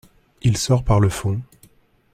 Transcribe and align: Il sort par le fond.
Il 0.41 0.57
sort 0.57 0.83
par 0.83 0.99
le 0.99 1.09
fond. 1.09 1.39